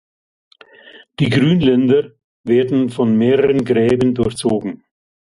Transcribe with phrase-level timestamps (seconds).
[1.19, 2.13] Die Grünländer
[2.43, 4.83] werden von mehreren Gräben durchzogen.